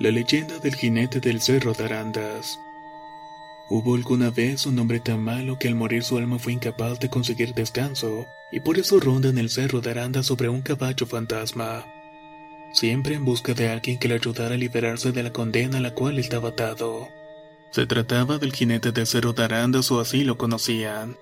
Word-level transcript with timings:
La 0.00 0.10
leyenda 0.10 0.58
del 0.58 0.76
jinete 0.76 1.20
del 1.20 1.42
cerro 1.42 1.74
de 1.74 1.84
Arandas. 1.84 2.58
Hubo 3.68 3.96
alguna 3.96 4.30
vez 4.30 4.64
un 4.64 4.78
hombre 4.78 4.98
tan 4.98 5.22
malo 5.22 5.58
que 5.58 5.68
al 5.68 5.74
morir 5.74 6.02
su 6.04 6.16
alma 6.16 6.38
fue 6.38 6.54
incapaz 6.54 6.98
de 7.00 7.10
conseguir 7.10 7.52
descanso, 7.52 8.24
y 8.50 8.60
por 8.60 8.78
eso 8.78 8.98
ronda 8.98 9.28
en 9.28 9.36
el 9.36 9.50
cerro 9.50 9.82
de 9.82 9.90
Arandas 9.90 10.24
sobre 10.24 10.48
un 10.48 10.62
caballo 10.62 11.04
fantasma, 11.04 11.84
siempre 12.72 13.14
en 13.14 13.26
busca 13.26 13.52
de 13.52 13.68
alguien 13.68 13.98
que 13.98 14.08
le 14.08 14.14
ayudara 14.14 14.54
a 14.54 14.58
liberarse 14.58 15.12
de 15.12 15.22
la 15.22 15.34
condena 15.34 15.76
a 15.76 15.82
la 15.82 15.92
cual 15.92 16.18
estaba 16.18 16.48
atado. 16.48 17.08
Se 17.70 17.84
trataba 17.84 18.38
del 18.38 18.54
jinete 18.54 18.92
del 18.92 19.06
cerro 19.06 19.34
de 19.34 19.44
Arandas 19.44 19.90
o 19.90 20.00
así 20.00 20.24
lo 20.24 20.38
conocían. 20.38 21.18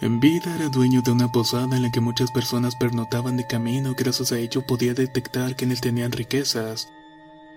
En 0.00 0.20
vida 0.20 0.56
era 0.56 0.70
dueño 0.70 1.02
de 1.02 1.10
una 1.10 1.30
posada 1.30 1.76
en 1.76 1.82
la 1.82 1.92
que 1.92 2.00
muchas 2.00 2.30
personas 2.30 2.74
pernotaban 2.74 3.36
de 3.36 3.46
camino 3.46 3.94
gracias 3.94 4.32
a 4.32 4.38
ello 4.38 4.62
podía 4.66 4.94
detectar 4.94 5.56
que 5.56 5.66
en 5.66 5.72
él 5.72 5.80
tenían 5.82 6.10
riquezas, 6.10 6.88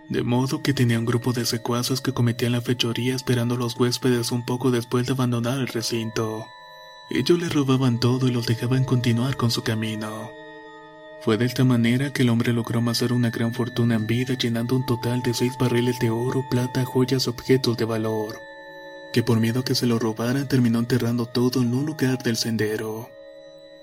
de 0.10 0.24
modo 0.24 0.62
que 0.62 0.74
tenía 0.74 1.00
un 1.00 1.06
grupo 1.06 1.34
de 1.34 1.46
secuaces 1.46 2.02
que 2.02 2.14
cometían 2.14 2.54
la 2.54 2.62
fechoría 2.62 3.16
esperando 3.16 3.56
a 3.56 3.58
los 3.58 3.78
huéspedes 3.78 4.32
un 4.32 4.46
poco 4.46 4.72
después 4.72 5.06
de 5.06 5.14
abandonar 5.14 5.60
el 5.60 5.68
recinto. 5.68 6.46
Ellos 7.10 7.40
le 7.40 7.50
robaban 7.50 8.00
todo 8.00 8.28
y 8.28 8.32
los 8.32 8.46
dejaban 8.46 8.84
continuar 8.84 9.36
con 9.36 9.52
su 9.52 9.64
camino. 9.64 10.32
Fue 11.22 11.38
de 11.38 11.46
esta 11.46 11.64
manera 11.64 12.14
que 12.14 12.22
el 12.22 12.30
hombre 12.30 12.54
logró 12.54 12.80
amasar 12.80 13.12
una 13.12 13.32
gran 13.32 13.54
fortuna 13.54 13.96
en 13.96 14.08
vida 14.08 14.36
llenando 14.36 14.76
un 14.76 14.86
total 14.86 15.22
de 15.24 15.34
seis 15.34 15.58
barriles 15.58 16.00
de 16.00 16.10
oro, 16.10 16.46
plata, 16.50 16.86
joyas, 16.86 17.28
objetos 17.28 17.76
de 17.76 17.86
valor, 17.86 18.40
que 19.12 19.24
por 19.24 19.40
miedo 19.40 19.62
a 19.62 19.66
que 19.66 19.76
se 19.76 19.88
lo 19.88 20.00
robaran 20.00 20.48
terminó 20.48 20.80
enterrando 20.80 21.26
todo 21.26 21.62
en 21.62 21.74
un 21.74 21.86
lugar 21.86 22.22
del 22.24 22.38
sendero. 22.38 23.10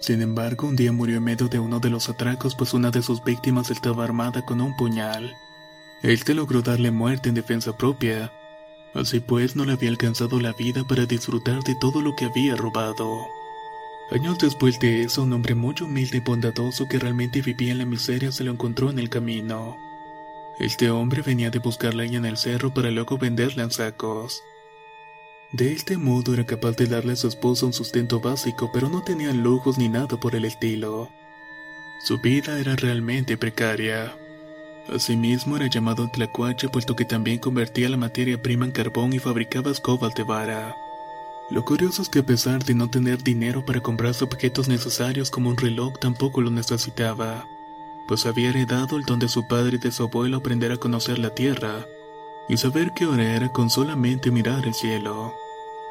Sin 0.00 0.22
embargo, 0.22 0.69
un 0.69 0.76
día 0.76 0.93
murió 0.93 1.16
en 1.16 1.25
medio 1.25 1.49
de 1.49 1.59
uno 1.59 1.81
de 1.81 1.91
los 1.91 2.09
atracos 2.09 2.54
pues 2.54 2.72
una 2.72 2.91
de 2.91 3.03
sus 3.03 3.22
víctimas 3.25 3.70
estaba 3.70 4.04
armada 4.04 4.44
con 4.44 4.60
un 4.60 4.76
puñal. 4.76 5.34
Este 6.04 6.34
logró 6.34 6.60
darle 6.60 6.91
muerte 6.91 7.31
en 7.31 7.34
defensa 7.34 7.78
propia. 7.78 8.31
Así 8.92 9.20
pues, 9.20 9.56
no 9.56 9.65
le 9.65 9.72
había 9.72 9.88
alcanzado 9.88 10.38
la 10.38 10.53
vida 10.53 10.84
para 10.87 11.06
disfrutar 11.06 11.62
de 11.62 11.75
todo 11.81 12.03
lo 12.03 12.15
que 12.15 12.26
había 12.26 12.56
robado. 12.56 13.26
Años 14.10 14.38
después 14.38 14.78
de 14.81 15.00
eso, 15.00 15.22
un 15.22 15.32
hombre 15.32 15.54
muy 15.54 15.75
humilde 15.81 16.19
y 16.19 16.20
bondadoso 16.20 16.87
que 16.91 16.98
realmente 16.98 17.41
vivía 17.41 17.72
en 17.72 17.78
la 17.78 17.87
miseria 17.87 18.32
se 18.32 18.44
lo 18.44 18.53
encontró 18.53 18.91
en 18.91 18.98
el 18.98 19.09
camino. 19.09 19.78
Este 20.59 20.91
hombre 20.91 21.22
venía 21.22 21.48
de 21.48 21.59
buscar 21.59 21.94
en 21.98 22.26
el 22.26 22.37
cerro 22.37 22.75
para 22.75 22.91
luego 22.91 23.16
venderla 23.16 23.62
en 23.62 23.70
sacos. 23.70 24.43
De 25.53 25.72
este 25.72 25.97
modo 25.97 26.34
era 26.34 26.44
capaz 26.44 26.72
de 26.72 26.84
darle 26.84 27.14
a 27.14 27.16
su 27.16 27.28
esposa 27.28 27.64
un 27.64 27.72
sustento 27.72 28.20
básico, 28.20 28.70
pero 28.75 28.91
no 28.91 29.03
tenía 29.03 29.32
lujos 29.32 29.78
ni 29.78 29.88
nada 29.88 30.20
por 30.20 30.34
el 30.34 30.44
estilo. 30.44 31.09
Su 32.04 32.20
vida 32.20 32.60
era 32.60 32.76
realmente 32.76 33.38
precaria. 33.38 34.14
Asimismo 34.93 35.56
era 35.56 35.67
llamado 35.67 36.09
Tlacuache 36.09 36.69
puesto 36.69 36.95
que 36.95 37.05
también 37.05 37.39
convertía 37.39 37.89
la 37.89 37.97
materia 37.97 38.41
prima 38.41 38.67
en 38.67 38.72
carbón 38.72 39.12
y 39.12 39.19
fabricaba 39.19 39.71
escobas 39.71 40.15
de 40.15 40.25
vara. 40.25 40.77
Lo 41.50 41.65
curioso 41.65 42.03
es 42.03 42.09
que 42.09 42.21
a 42.21 42.27
pesar 42.27 42.65
de 42.65 42.75
no 42.75 42.89
tener 42.89 43.23
dinero 43.23 43.65
para 43.65 43.81
comprar 43.81 44.15
objetos 44.21 44.69
necesarios 44.69 45.31
como 45.31 45.50
un 45.50 45.56
reloj 45.56 45.99
tampoco 45.99 46.41
lo 46.41 46.50
necesitaba, 46.50 47.47
pues 48.09 48.27
había 48.27 48.50
heredado 48.50 48.97
el 48.97 49.05
don 49.05 49.19
de 49.19 49.28
su 49.28 49.47
padre 49.47 49.77
y 49.77 49.78
de 49.78 49.93
su 49.93 50.05
abuelo 50.05 50.39
aprender 50.39 50.73
a 50.73 50.77
conocer 50.77 51.19
la 51.19 51.34
tierra 51.34 51.87
y 52.49 52.56
saber 52.56 52.93
qué 52.94 53.06
hora 53.06 53.37
era 53.37 53.50
con 53.50 53.71
solamente 53.71 54.31
mirar 54.31 54.67
el 54.67 54.75
cielo. 54.75 55.34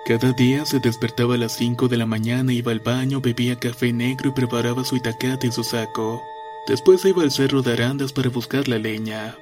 Cada 0.06 0.34
día 0.34 0.66
se 0.66 0.80
despertaba 0.80 1.36
a 1.36 1.38
las 1.38 1.54
5 1.54 1.88
de 1.88 1.98
la 1.98 2.06
mañana, 2.06 2.52
iba 2.52 2.72
al 2.72 2.82
baño, 2.82 3.22
bebía 3.22 3.58
café 3.58 3.94
negro 3.94 4.30
y 4.30 4.34
preparaba 4.34 4.84
su 4.84 4.98
itacate 4.98 5.48
y 5.48 5.52
su 5.52 5.64
saco. 5.64 6.24
Después 6.66 7.04
iba 7.04 7.24
al 7.24 7.32
cerro 7.32 7.62
de 7.62 7.74
Arandas 7.74 8.14
para 8.14 8.30
buscar 8.30 8.70
la 8.70 8.78
leña. 8.78 9.36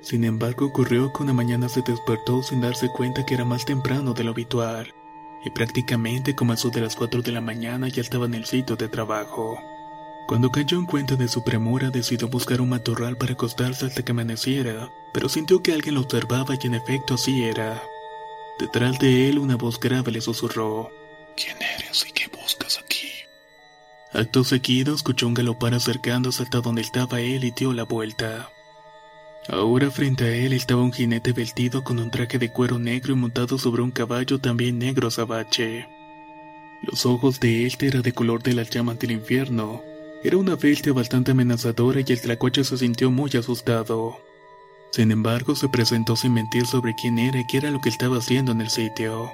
Sin 0.00 0.24
embargo, 0.24 0.66
ocurrió 0.66 1.12
que 1.12 1.22
una 1.22 1.34
mañana 1.34 1.68
se 1.68 1.82
despertó 1.82 2.42
sin 2.42 2.62
darse 2.62 2.88
cuenta 2.88 3.26
que 3.26 3.34
era 3.34 3.44
más 3.44 3.66
temprano 3.66 4.14
de 4.14 4.24
lo 4.24 4.30
habitual, 4.30 4.94
y 5.44 5.50
prácticamente 5.50 6.34
eso 6.54 6.70
de 6.70 6.80
las 6.80 6.96
4 6.96 7.20
de 7.22 7.32
la 7.32 7.40
mañana 7.40 7.88
ya 7.88 8.00
estaba 8.00 8.24
en 8.24 8.34
el 8.34 8.46
sitio 8.46 8.76
de 8.76 8.88
trabajo. 8.88 9.58
Cuando 10.26 10.50
cayó 10.50 10.78
en 10.78 10.86
cuenta 10.86 11.14
de 11.14 11.28
su 11.28 11.44
premura, 11.44 11.90
decidió 11.90 12.28
buscar 12.28 12.60
un 12.60 12.70
matorral 12.70 13.16
para 13.16 13.34
acostarse 13.34 13.86
hasta 13.86 14.02
que 14.02 14.12
amaneciera, 14.12 14.90
pero 15.12 15.28
sintió 15.28 15.62
que 15.62 15.72
alguien 15.72 15.96
lo 15.96 16.00
observaba 16.00 16.54
y 16.60 16.66
en 16.66 16.74
efecto 16.74 17.14
así 17.14 17.44
era. 17.44 17.82
Detrás 18.58 18.98
de 18.98 19.28
él 19.28 19.38
una 19.38 19.56
voz 19.56 19.78
grave 19.78 20.10
le 20.10 20.20
susurró, 20.20 20.90
¿Quién 21.36 21.56
eres 21.60 22.06
y 22.08 22.12
qué? 22.12 22.25
Acto 24.16 24.44
seguido 24.44 24.94
escuchó 24.94 25.26
un 25.26 25.34
galopar 25.34 25.74
acercándose 25.74 26.42
hasta 26.42 26.62
donde 26.62 26.80
estaba 26.80 27.20
él 27.20 27.44
y 27.44 27.50
dio 27.50 27.74
la 27.74 27.82
vuelta. 27.82 28.48
Ahora 29.46 29.90
frente 29.90 30.24
a 30.24 30.34
él 30.34 30.54
estaba 30.54 30.80
un 30.80 30.90
jinete 30.90 31.34
vestido 31.34 31.84
con 31.84 31.98
un 31.98 32.10
traje 32.10 32.38
de 32.38 32.50
cuero 32.50 32.78
negro 32.78 33.12
y 33.12 33.16
montado 33.16 33.58
sobre 33.58 33.82
un 33.82 33.90
caballo 33.90 34.38
también 34.38 34.78
negro 34.78 35.08
azabache. 35.08 35.86
Los 36.80 37.04
ojos 37.04 37.40
de 37.40 37.66
él 37.66 37.76
eran 37.78 38.00
de 38.00 38.12
color 38.12 38.42
de 38.42 38.54
las 38.54 38.70
llamas 38.70 38.98
del 38.98 39.10
infierno. 39.10 39.82
Era 40.24 40.38
una 40.38 40.56
bestia 40.56 40.94
bastante 40.94 41.32
amenazadora 41.32 42.00
y 42.00 42.10
el 42.10 42.20
tlacuache 42.22 42.64
se 42.64 42.78
sintió 42.78 43.10
muy 43.10 43.30
asustado. 43.38 44.18
Sin 44.92 45.10
embargo, 45.10 45.54
se 45.54 45.68
presentó 45.68 46.16
sin 46.16 46.32
mentir 46.32 46.64
sobre 46.64 46.94
quién 46.94 47.18
era 47.18 47.38
y 47.38 47.46
qué 47.46 47.58
era 47.58 47.70
lo 47.70 47.82
que 47.82 47.90
estaba 47.90 48.16
haciendo 48.16 48.52
en 48.52 48.62
el 48.62 48.70
sitio. 48.70 49.30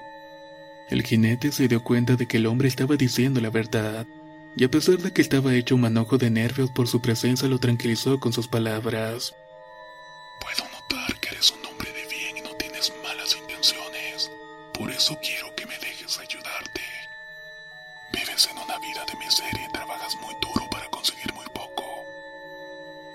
El 0.91 1.05
jinete 1.05 1.53
se 1.53 1.69
dio 1.69 1.85
cuenta 1.85 2.17
de 2.17 2.27
que 2.27 2.39
el 2.39 2.47
hombre 2.47 2.67
estaba 2.67 2.97
diciendo 2.97 3.41
la 3.41 3.51
verdad 3.51 4.09
y 4.55 4.65
a 4.65 4.71
pesar 4.71 4.99
de 4.99 5.13
que 5.13 5.23
estaba 5.23 5.55
hecho 5.55 5.75
un 5.75 5.81
manojo 5.83 6.19
de 6.19 6.31
nervios 6.31 6.71
por 6.71 6.87
su 6.87 7.01
presencia, 7.01 7.49
lo 7.49 7.59
tranquilizó 7.59 8.21
con 8.21 8.33
sus 8.33 8.49
palabras. 8.49 9.35
Puedo 10.41 10.71
notar 10.71 11.19
que 11.21 11.31
eres 11.31 11.53
un 11.53 11.65
hombre 11.65 11.91
de 11.93 12.07
bien 12.15 12.37
y 12.37 12.41
no 12.43 12.55
tienes 12.57 12.93
malas 13.03 13.35
intenciones. 13.37 14.31
Por 14.75 14.91
eso 14.91 15.19
quiero 15.23 15.55
que 15.55 15.65
me 15.67 15.79
dejes 15.79 16.19
ayudarte. 16.19 16.83
Vives 18.13 18.49
en 18.51 18.59
una 18.59 18.79
vida 18.79 19.05
de 19.11 19.19
miseria 19.19 19.67
y 19.69 19.73
trabajas 19.73 20.17
muy 20.21 20.35
duro 20.43 20.69
para 20.71 20.87
conseguir 20.91 21.33
muy 21.33 21.47
poco. 21.55 21.85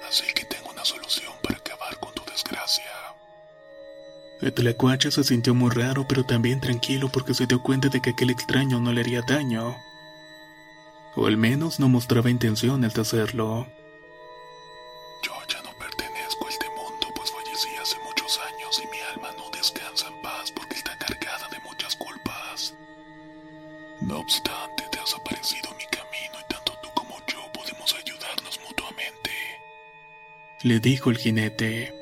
Así 0.09 0.25
que 0.33 0.45
tengo 0.45 0.71
una 0.71 0.85
solución 0.85 1.33
para 1.43 1.57
acabar 1.57 1.99
con 1.99 2.15
tu 2.15 2.23
desgracia. 2.31 2.83
El 4.41 4.53
tlacuache 4.53 5.11
se 5.11 5.23
sintió 5.23 5.53
muy 5.53 5.69
raro, 5.69 6.07
pero 6.07 6.23
también 6.23 6.61
tranquilo 6.61 7.09
porque 7.09 7.35
se 7.35 7.45
dio 7.45 7.61
cuenta 7.61 7.89
de 7.89 8.01
que 8.01 8.11
aquel 8.11 8.31
extraño 8.31 8.79
no 8.79 8.91
le 8.91 9.01
haría 9.01 9.21
daño 9.21 9.77
o 11.17 11.25
al 11.25 11.35
menos 11.35 11.79
no 11.79 11.89
mostraba 11.89 12.29
intenciones 12.29 12.93
de 12.93 13.01
hacerlo. 13.01 13.67
Yo 15.23 15.33
ya 15.49 15.61
no 15.63 15.71
pertenezco 15.79 16.45
a 16.45 16.49
este 16.49 16.67
mundo, 16.69 17.07
pues 17.15 17.31
fallecí 17.31 17.69
hace 17.81 17.97
muchos 18.05 18.39
años 18.39 18.81
y 18.83 18.87
mi 18.87 18.99
alma 19.15 19.29
no 19.35 19.49
descansa 19.49 20.07
en 20.07 20.21
paz 20.21 20.51
porque 20.51 20.75
está 20.75 20.95
cargada 20.99 21.47
de 21.49 21.59
muchas 21.67 21.95
culpas. 21.95 22.75
No 24.01 24.19
obstante, 24.19 24.83
te 24.91 24.99
has 24.99 25.15
aparecido 25.15 25.71
en 25.71 25.77
mi 25.77 25.85
camino 25.85 26.37
y 26.39 26.53
tanto 26.53 26.73
tú 26.83 26.89
como 26.93 27.17
yo 27.27 27.51
podemos 27.51 27.95
ayudarnos 27.95 28.59
mutuamente. 28.67 29.31
Le 30.61 30.79
dijo 30.79 31.09
el 31.09 31.17
jinete. 31.17 31.95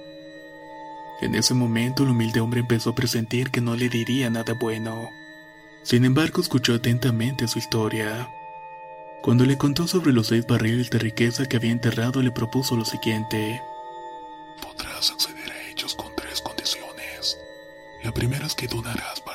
En 1.22 1.36
ese 1.36 1.54
momento 1.54 2.04
el 2.04 2.10
humilde 2.10 2.42
hombre 2.42 2.60
empezó 2.60 2.90
a 2.90 2.96
presentir 2.96 3.50
que 3.50 3.62
no 3.62 3.78
le 3.78 3.88
diría 3.88 4.30
nada 4.30 4.54
bueno. 4.60 5.10
Sin 5.84 6.04
embargo, 6.04 6.42
escuchó 6.42 6.74
atentamente 6.74 7.48
su 7.48 7.60
historia. 7.60 8.30
Cuando 9.26 9.44
le 9.44 9.58
contó 9.58 9.88
sobre 9.88 10.14
los 10.14 10.28
seis 10.28 10.46
barriles 10.46 10.92
de 10.92 11.00
riqueza 11.00 11.48
que 11.48 11.58
había 11.58 11.72
enterrado, 11.72 12.22
le 12.22 12.30
propuso 12.30 12.76
lo 12.76 12.86
siguiente. 12.86 13.60
Podrás 14.62 15.10
acceder 15.10 15.52
a 15.52 15.68
ellos 15.72 15.96
con 15.96 16.16
tres 16.16 16.42
condiciones. 16.42 17.40
La 18.04 18.12
primera 18.12 18.46
es 18.46 18.54
que 18.54 18.68
donarás 18.68 19.22
parte 19.22 19.35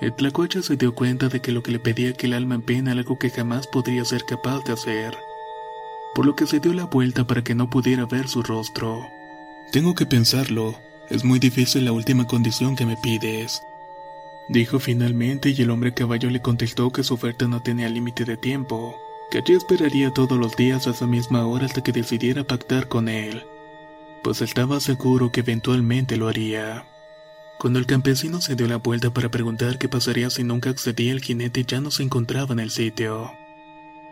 El 0.00 0.12
tlacuache 0.12 0.62
se 0.62 0.76
dio 0.76 0.94
cuenta 0.94 1.28
de 1.28 1.40
que 1.40 1.52
lo 1.52 1.62
que 1.62 1.72
le 1.72 1.78
pedía 1.78 2.12
que 2.12 2.26
el 2.26 2.34
alma 2.34 2.56
en 2.56 2.62
pena 2.62 2.92
era 2.92 3.00
algo 3.00 3.18
que 3.18 3.30
jamás 3.30 3.66
podría 3.66 4.04
ser 4.04 4.24
capaz 4.24 4.62
de 4.64 4.74
hacer, 4.74 5.16
por 6.14 6.26
lo 6.26 6.36
que 6.36 6.46
se 6.46 6.60
dio 6.60 6.74
la 6.74 6.84
vuelta 6.84 7.26
para 7.26 7.42
que 7.42 7.54
no 7.54 7.70
pudiera 7.70 8.04
ver 8.04 8.28
su 8.28 8.42
rostro. 8.42 9.06
Tengo 9.72 9.94
que 9.94 10.04
pensarlo, 10.04 10.78
es 11.08 11.24
muy 11.24 11.38
difícil 11.38 11.86
la 11.86 11.92
última 11.92 12.26
condición 12.26 12.76
que 12.76 12.84
me 12.84 12.96
pides. 12.98 13.62
Dijo 14.48 14.78
finalmente 14.78 15.50
y 15.50 15.62
el 15.62 15.70
hombre 15.70 15.94
caballo 15.94 16.30
le 16.30 16.42
contestó 16.42 16.90
que 16.90 17.02
su 17.02 17.14
oferta 17.14 17.48
no 17.48 17.62
tenía 17.62 17.88
límite 17.88 18.24
de 18.24 18.36
tiempo, 18.36 18.96
que 19.30 19.38
allí 19.38 19.54
esperaría 19.54 20.12
todos 20.12 20.38
los 20.38 20.56
días 20.56 20.86
a 20.86 20.90
esa 20.90 21.06
misma 21.06 21.46
hora 21.46 21.66
hasta 21.66 21.82
que 21.82 21.92
decidiera 21.92 22.44
pactar 22.44 22.86
con 22.86 23.08
él, 23.08 23.44
pues 24.22 24.42
estaba 24.42 24.78
seguro 24.78 25.32
que 25.32 25.40
eventualmente 25.40 26.16
lo 26.16 26.28
haría. 26.28 26.86
Cuando 27.58 27.78
el 27.78 27.86
campesino 27.86 28.40
se 28.40 28.54
dio 28.54 28.68
la 28.68 28.76
vuelta 28.76 29.10
para 29.10 29.30
preguntar 29.30 29.78
qué 29.78 29.88
pasaría 29.88 30.28
si 30.28 30.44
nunca 30.44 30.70
accedía, 30.70 31.12
el 31.12 31.22
jinete 31.22 31.64
ya 31.64 31.80
no 31.80 31.90
se 31.90 32.02
encontraba 32.02 32.52
en 32.52 32.60
el 32.60 32.70
sitio. 32.70 33.32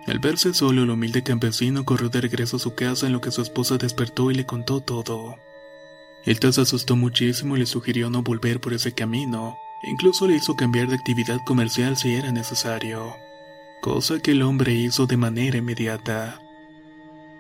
Al 0.07 0.19
verse 0.19 0.55
solo, 0.55 0.83
el 0.83 0.91
humilde 0.91 1.23
campesino 1.23 1.85
corrió 1.85 2.09
de 2.09 2.21
regreso 2.23 2.57
a 2.57 2.61
su 2.61 2.75
casa 2.75 3.07
en 3.07 3.13
lo 3.13 3.21
que 3.21 3.31
su 3.31 3.43
esposa 3.43 3.77
despertó 3.77 4.31
y 4.31 4.35
le 4.35 4.47
contó 4.47 4.81
todo. 4.81 5.37
El 6.25 6.39
se 6.39 6.61
asustó 6.61 6.97
muchísimo 6.97 7.57
y 7.57 7.61
le 7.61 7.67
sugirió 7.67 8.09
no 8.09 8.23
volver 8.23 8.61
por 8.61 8.73
ese 8.73 8.93
camino, 8.93 9.59
e 9.83 9.91
incluso 9.91 10.27
le 10.27 10.37
hizo 10.37 10.57
cambiar 10.57 10.89
de 10.89 10.95
actividad 10.95 11.39
comercial 11.45 11.99
si 11.99 12.15
era 12.15 12.33
necesario, 12.33 13.15
cosa 13.83 14.21
que 14.21 14.31
el 14.31 14.43
hombre 14.43 14.73
hizo 14.73 15.07
de 15.07 15.19
manera 15.19 15.59
inmediata. 15.59 16.41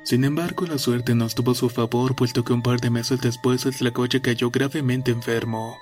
Sin 0.02 0.24
embargo, 0.24 0.66
la 0.66 0.76
suerte 0.76 1.14
no 1.14 1.24
estuvo 1.24 1.52
a 1.52 1.54
su 1.54 1.70
favor, 1.70 2.14
puesto 2.14 2.44
que 2.44 2.52
un 2.52 2.60
par 2.60 2.78
de 2.80 2.90
meses 2.90 3.22
después 3.22 3.64
el 3.64 3.74
tlacoche 3.74 4.20
cayó 4.20 4.50
gravemente 4.50 5.10
enfermo. 5.10 5.78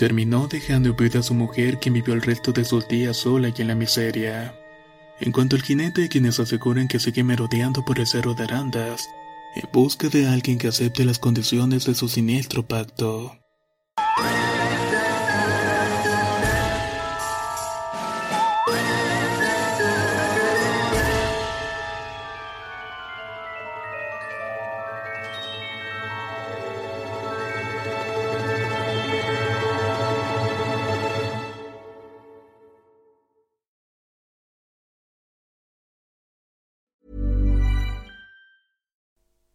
Terminó 0.00 0.48
dejando 0.48 0.94
viuda 0.94 1.20
a 1.20 1.22
su 1.22 1.34
mujer, 1.34 1.78
quien 1.78 1.92
vivió 1.92 2.14
el 2.14 2.22
resto 2.22 2.52
de 2.52 2.64
sus 2.64 2.88
días 2.88 3.18
sola 3.18 3.52
y 3.54 3.60
en 3.60 3.68
la 3.68 3.74
miseria. 3.74 4.54
En 5.20 5.30
cuanto 5.30 5.56
al 5.56 5.62
jinete, 5.62 6.08
quienes 6.08 6.40
aseguran 6.40 6.88
que 6.88 6.98
sigue 6.98 7.22
merodeando 7.22 7.84
por 7.84 7.98
el 7.98 8.06
cerro 8.06 8.32
de 8.32 8.44
Arandas, 8.44 9.06
en 9.56 9.68
busca 9.70 10.08
de 10.08 10.26
alguien 10.26 10.56
que 10.56 10.68
acepte 10.68 11.04
las 11.04 11.18
condiciones 11.18 11.84
de 11.84 11.94
su 11.94 12.08
siniestro 12.08 12.66
pacto. 12.66 13.36